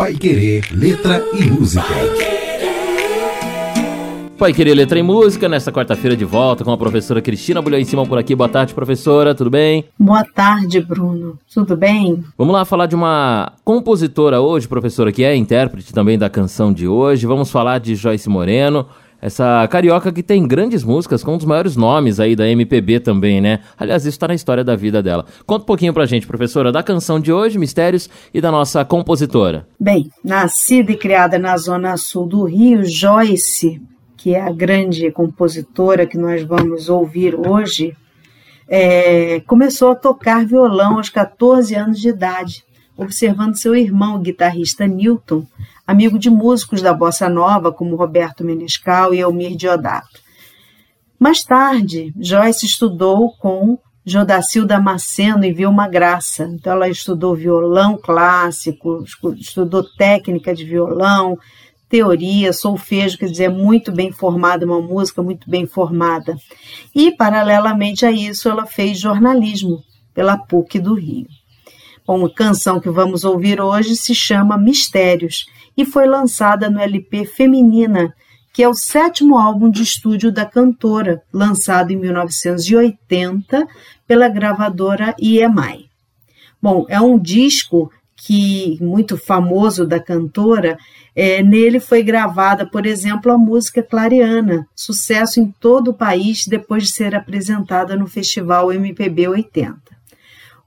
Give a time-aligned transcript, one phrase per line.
[0.00, 1.84] Pai Querer, letra e música.
[4.38, 8.06] Pai Querer Letra e Música, nesta quarta-feira de volta com a professora Cristina Bulhões Simão
[8.06, 8.34] por aqui.
[8.34, 9.84] Boa tarde, professora, tudo bem?
[9.98, 11.38] Boa tarde, Bruno.
[11.52, 12.24] Tudo bem?
[12.38, 16.88] Vamos lá falar de uma compositora hoje, professora, que é intérprete também da canção de
[16.88, 17.26] hoje.
[17.26, 18.86] Vamos falar de Joyce Moreno,
[19.20, 23.40] essa carioca que tem grandes músicas com um dos maiores nomes aí da MPB também,
[23.40, 23.60] né?
[23.78, 25.26] Aliás, isso está na história da vida dela.
[25.46, 29.66] Conta um pouquinho pra gente, professora, da canção de hoje, Mistérios, e da nossa compositora.
[29.78, 33.80] Bem, nascida e criada na zona sul do Rio, Joyce
[34.20, 37.96] que é a grande compositora que nós vamos ouvir hoje,
[38.68, 42.62] é, começou a tocar violão aos 14 anos de idade,
[43.00, 45.46] observando seu irmão, o guitarrista Newton,
[45.86, 50.20] amigo de músicos da bossa nova como Roberto Menescal e Elmir Diodato.
[51.18, 56.44] Mais tarde, Joyce estudou com Jodacil Damasceno e Vilma Graça.
[56.44, 59.04] Então, ela estudou violão clássico,
[59.36, 61.38] estudou técnica de violão,
[61.88, 66.36] teoria, solfejo, quer dizer, é muito bem formada, uma música muito bem formada.
[66.94, 69.82] E, paralelamente a isso, ela fez jornalismo
[70.14, 71.26] pela PUC do Rio.
[72.12, 78.12] A canção que vamos ouvir hoje se chama Mistérios e foi lançada no LP Feminina,
[78.52, 83.64] que é o sétimo álbum de estúdio da cantora, lançado em 1980
[84.08, 85.88] pela gravadora EMI.
[86.60, 90.76] Bom, é um disco que muito famoso da cantora,
[91.14, 96.82] é, nele foi gravada, por exemplo, a música Clariana, sucesso em todo o país depois
[96.82, 99.99] de ser apresentada no Festival MPB 80.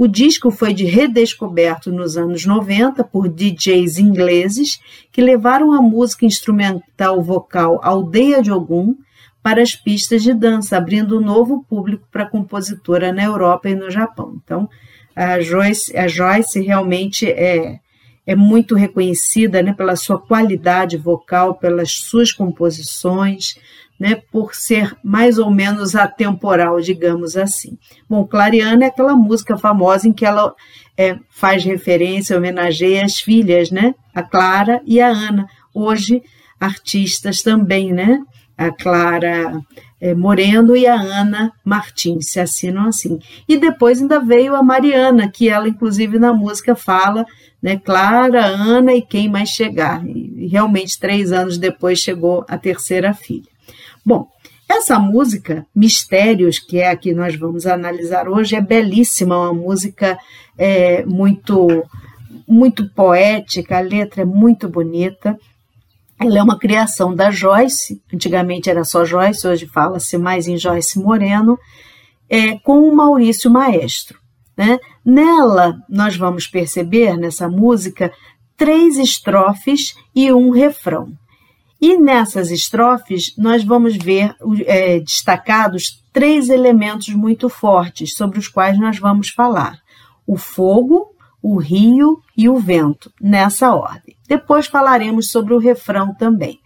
[0.00, 4.80] O disco foi de redescoberto nos anos 90 por DJs ingleses
[5.12, 8.94] que levaram a música instrumental vocal Aldeia de Ogum
[9.42, 13.74] para as pistas de dança, abrindo um novo público para a compositora na Europa e
[13.74, 14.40] no Japão.
[14.42, 14.70] Então,
[15.14, 17.78] a Joyce, a Joyce realmente é,
[18.26, 23.54] é muito reconhecida né, pela sua qualidade vocal, pelas suas composições,
[24.00, 27.76] né, por ser mais ou menos atemporal, digamos assim.
[28.08, 30.54] Bom, Clariana é aquela música famosa em que ela
[30.96, 36.22] é, faz referência, homenageia as filhas, né, a Clara e a Ana, hoje
[36.58, 38.18] artistas também, né,
[38.56, 39.60] a Clara
[40.00, 43.18] é, Moreno e a Ana Martins se assinam assim.
[43.46, 47.26] E depois ainda veio a Mariana, que ela, inclusive, na música fala,
[47.62, 50.02] né, Clara, Ana e quem mais chegar.
[50.06, 53.50] E, realmente, três anos depois, chegou a terceira filha.
[54.04, 54.28] Bom,
[54.68, 60.16] essa música, Mistérios, que é a que nós vamos analisar hoje, é belíssima, uma música
[60.56, 61.84] é, muito,
[62.46, 65.36] muito poética, a letra é muito bonita.
[66.20, 70.98] Ela é uma criação da Joyce, antigamente era só Joyce, hoje fala-se mais em Joyce
[70.98, 71.58] Moreno,
[72.28, 74.20] é, com o Maurício Maestro.
[74.56, 74.78] Né?
[75.04, 78.12] Nela, nós vamos perceber, nessa música,
[78.56, 81.08] três estrofes e um refrão.
[81.80, 84.34] E nessas estrofes, nós vamos ver
[84.66, 89.78] é, destacados três elementos muito fortes sobre os quais nós vamos falar:
[90.26, 94.14] o fogo, o rio e o vento, nessa ordem.
[94.28, 96.60] Depois falaremos sobre o refrão também.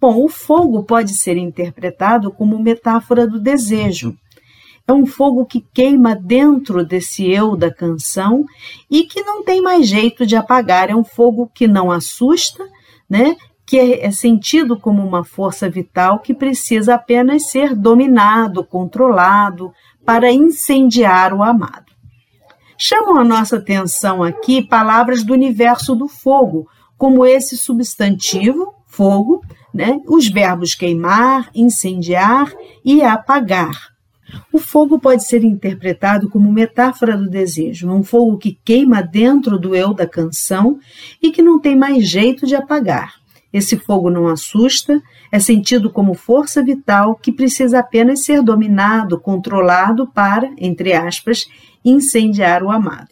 [0.00, 4.14] Bom, o fogo pode ser interpretado como metáfora do desejo.
[4.86, 8.44] É um fogo que queima dentro desse eu da canção
[8.90, 10.90] e que não tem mais jeito de apagar.
[10.90, 12.64] É um fogo que não assusta,
[13.08, 13.36] né?
[13.66, 19.72] Que é, sentido como uma força vital que precisa apenas ser dominado, controlado,
[20.04, 21.86] para incendiar o amado.
[22.78, 29.42] Chamam a nossa atenção aqui palavras do universo do fogo, como esse substantivo, fogo,
[29.74, 30.00] né?
[30.06, 32.52] os verbos queimar, incendiar
[32.84, 33.94] e apagar.
[34.52, 39.74] O fogo pode ser interpretado como metáfora do desejo, um fogo que queima dentro do
[39.74, 40.78] eu da canção
[41.22, 43.25] e que não tem mais jeito de apagar.
[43.56, 45.02] Esse fogo não assusta,
[45.32, 51.46] é sentido como força vital que precisa apenas ser dominado, controlado para, entre aspas,
[51.82, 53.08] incendiar o amado.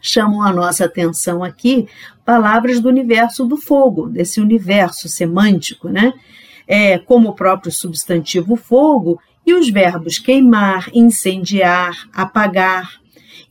[0.00, 1.86] Chamam a nossa atenção aqui
[2.24, 6.14] palavras do universo do fogo, desse universo semântico, né?
[6.66, 12.88] É, como o próprio substantivo fogo e os verbos queimar, incendiar, apagar.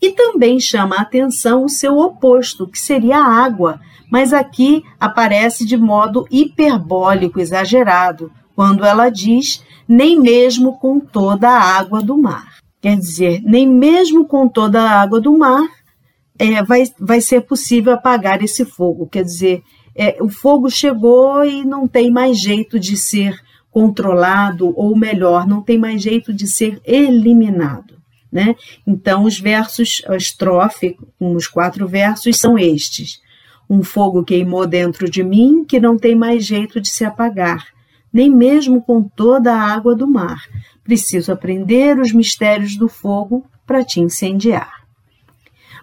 [0.01, 3.79] E também chama a atenção o seu oposto, que seria a água,
[4.09, 11.77] mas aqui aparece de modo hiperbólico, exagerado, quando ela diz nem mesmo com toda a
[11.77, 12.59] água do mar.
[12.81, 15.67] Quer dizer, nem mesmo com toda a água do mar
[16.37, 19.07] é, vai, vai ser possível apagar esse fogo.
[19.07, 19.61] Quer dizer,
[19.93, 23.37] é, o fogo chegou e não tem mais jeito de ser
[23.69, 27.98] controlado, ou melhor, não tem mais jeito de ser eliminado.
[28.31, 28.55] Né?
[28.85, 33.19] Então, os versos, a estrofe, os quatro versos, são estes.
[33.69, 37.67] Um fogo queimou dentro de mim que não tem mais jeito de se apagar,
[38.11, 40.43] nem mesmo com toda a água do mar.
[40.83, 44.83] Preciso aprender os mistérios do fogo para te incendiar.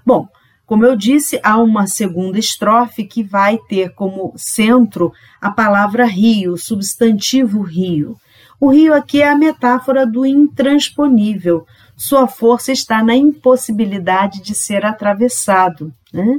[0.05, 0.29] Bom,
[0.67, 6.55] como eu disse, há uma segunda estrofe que vai ter como centro a palavra rio,
[6.55, 8.17] o substantivo rio.
[8.61, 11.67] O rio aqui é a metáfora do intransponível.
[11.97, 15.93] Sua força está na impossibilidade de ser atravessado.
[16.13, 16.39] Né?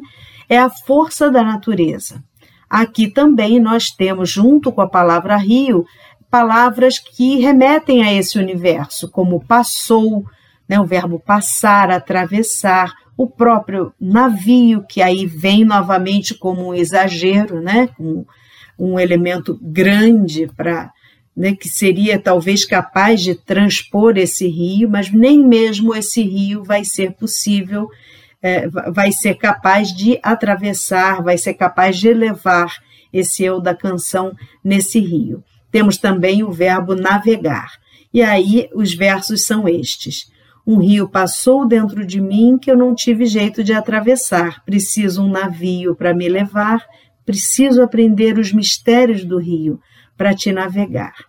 [0.50, 2.24] É a força da natureza.
[2.70, 5.86] Aqui também nós temos, junto com a palavra rio,
[6.30, 10.26] palavras que remetem a esse universo, como passou,
[10.68, 17.62] né, o verbo passar, atravessar, o próprio navio, que aí vem novamente como um exagero,
[17.62, 18.26] né, um,
[18.78, 20.92] um elemento grande para
[21.38, 26.84] né, que seria talvez capaz de transpor esse rio, mas nem mesmo esse rio vai
[26.84, 27.88] ser possível,
[28.42, 32.76] é, vai ser capaz de atravessar, vai ser capaz de levar
[33.14, 35.44] esse eu da canção nesse rio.
[35.72, 37.74] Temos também o verbo navegar.
[38.12, 40.32] E aí os versos são estes.
[40.66, 44.64] Um rio passou dentro de mim que eu não tive jeito de atravessar.
[44.66, 46.84] Preciso um navio para me levar,
[47.24, 49.80] preciso aprender os mistérios do rio
[50.18, 51.27] para te navegar.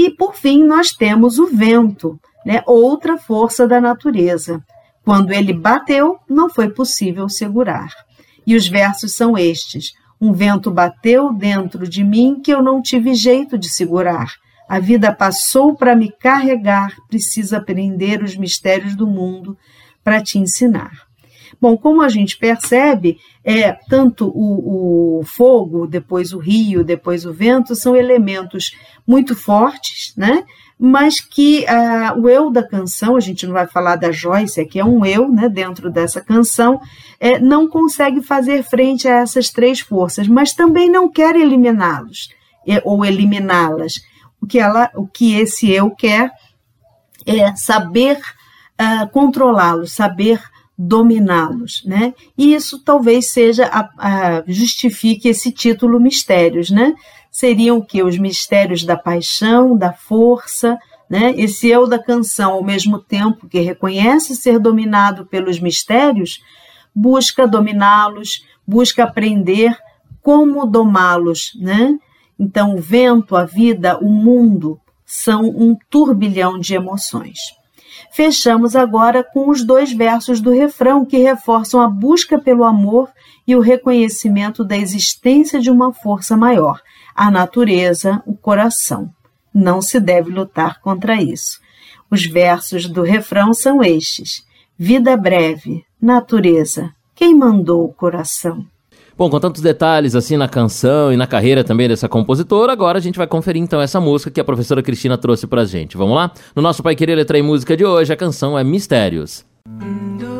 [0.00, 2.62] E por fim, nós temos o vento, né?
[2.66, 4.64] outra força da natureza.
[5.04, 7.92] Quando ele bateu, não foi possível segurar.
[8.46, 13.12] E os versos são estes: Um vento bateu dentro de mim que eu não tive
[13.12, 14.32] jeito de segurar.
[14.66, 19.54] A vida passou para me carregar, preciso aprender os mistérios do mundo
[20.02, 21.09] para te ensinar.
[21.60, 27.32] Bom, como a gente percebe, é tanto o, o, fogo, depois o rio, depois o
[27.32, 28.76] vento, são elementos
[29.06, 30.44] muito fortes, né?
[30.78, 34.78] Mas que ah, o eu da canção, a gente não vai falar da Joyce, aqui
[34.78, 35.48] é um eu, né?
[35.48, 36.80] Dentro dessa canção,
[37.18, 42.30] é, não consegue fazer frente a essas três forças, mas também não quer eliminá-los
[42.66, 43.94] é, ou eliminá-las
[44.40, 46.30] o que ela, o que esse eu quer
[47.26, 50.40] é saber uh, controlá-los, saber
[50.82, 52.14] dominá-los, né?
[52.38, 56.94] E isso talvez seja a, a, justifique esse título mistérios, né?
[57.30, 60.78] Seriam o que os mistérios da paixão, da força,
[61.08, 61.34] né?
[61.36, 66.40] Esse eu da canção, ao mesmo tempo que reconhece ser dominado pelos mistérios,
[66.94, 69.76] busca dominá-los, busca aprender
[70.22, 71.94] como domá-los, né?
[72.38, 77.38] Então, o vento, a vida, o mundo são um turbilhão de emoções.
[78.12, 83.10] Fechamos agora com os dois versos do refrão que reforçam a busca pelo amor
[83.46, 86.80] e o reconhecimento da existência de uma força maior,
[87.14, 89.10] a natureza, o coração.
[89.52, 91.60] Não se deve lutar contra isso.
[92.10, 94.44] Os versos do refrão são estes:
[94.78, 98.66] Vida breve, natureza, quem mandou o coração?
[99.20, 103.02] Bom, com tantos detalhes assim na canção e na carreira também dessa compositora, agora a
[103.02, 105.94] gente vai conferir então essa música que a professora Cristina trouxe pra gente.
[105.94, 106.32] Vamos lá?
[106.56, 109.44] No nosso Pai Querer Letra e Música de hoje, a canção é Mistérios.
[109.68, 110.39] Música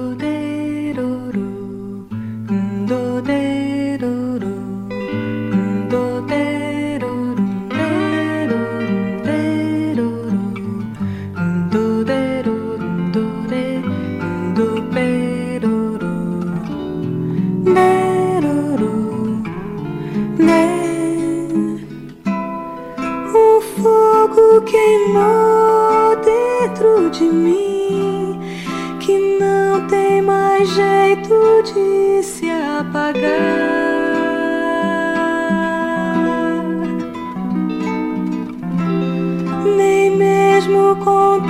[40.90, 41.49] mesmo com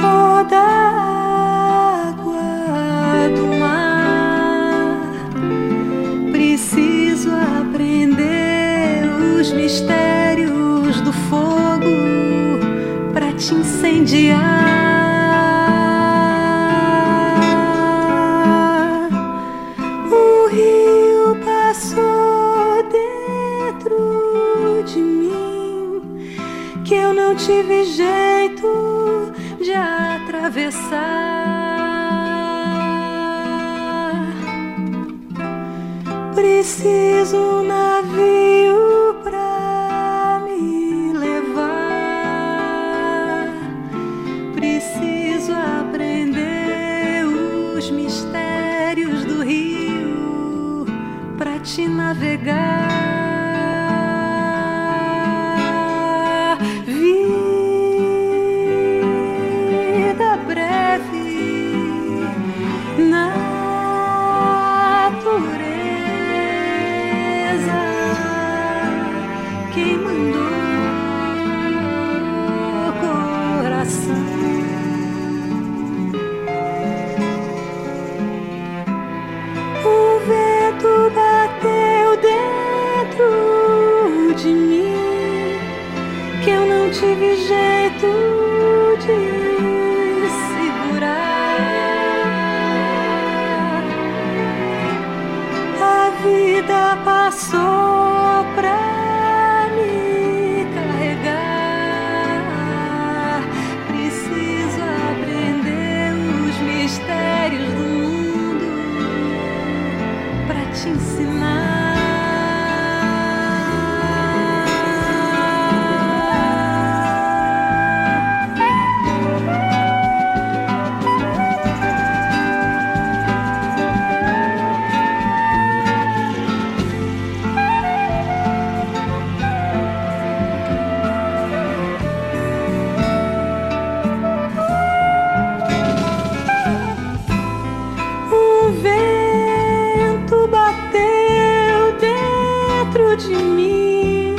[138.72, 144.34] vento bateu dentro de mim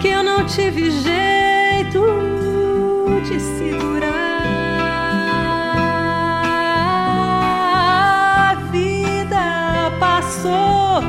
[0.00, 2.02] que eu não tive jeito
[3.24, 4.42] de segurar.
[8.50, 11.02] A vida passou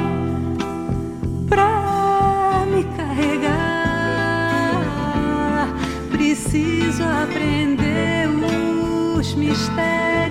[1.49, 3.53] pra me carregar.
[6.11, 8.29] Preciso aprender
[9.17, 10.22] os mistérios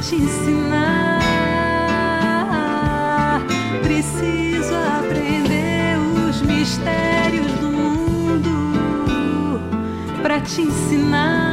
[0.00, 1.20] te ensinar.
[3.82, 9.60] Preciso aprender os mistérios do mundo
[10.22, 11.49] pra te ensinar.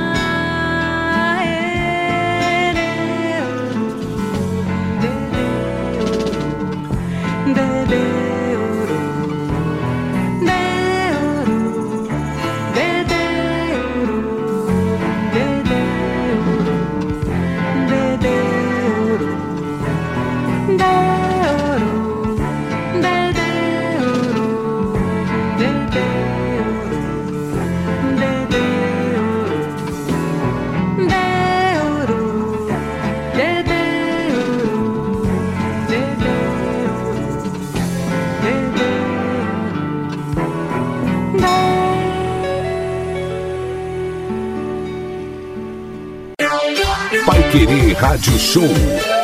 [48.18, 49.17] Rádio Show